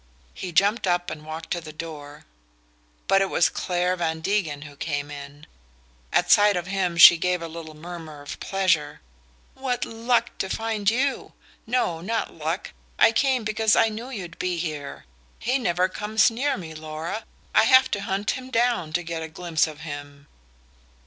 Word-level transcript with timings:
He 0.33 0.51
jumped 0.51 0.87
up 0.87 1.11
and 1.11 1.23
walked 1.27 1.51
to 1.51 1.61
the 1.61 1.71
door; 1.71 2.25
but 3.07 3.21
it 3.21 3.29
was 3.29 3.49
Clare 3.49 3.95
Van 3.95 4.19
Degen 4.19 4.63
who 4.63 4.75
came 4.75 5.11
in. 5.11 5.45
At 6.11 6.31
sight 6.31 6.57
of 6.57 6.65
him 6.65 6.97
she 6.97 7.19
gave 7.19 7.39
a 7.43 7.47
little 7.47 7.75
murmur 7.75 8.23
of 8.23 8.39
pleasure. 8.39 9.01
"What 9.53 9.85
luck 9.85 10.35
to 10.39 10.49
find 10.49 10.89
you! 10.89 11.33
No, 11.67 12.01
not 12.01 12.33
luck 12.33 12.73
I 12.97 13.11
came 13.11 13.43
because 13.43 13.75
I 13.75 13.89
knew 13.89 14.09
you'd 14.09 14.39
be 14.39 14.57
here. 14.57 15.05
He 15.37 15.59
never 15.59 15.87
comes 15.87 16.31
near 16.31 16.57
me, 16.57 16.73
Laura: 16.73 17.25
I 17.53 17.65
have 17.65 17.91
to 17.91 18.01
hunt 18.01 18.31
him 18.31 18.49
down 18.49 18.93
to 18.93 19.03
get 19.03 19.21
a 19.21 19.27
glimpse 19.27 19.67
of 19.67 19.81
him!" 19.81 20.25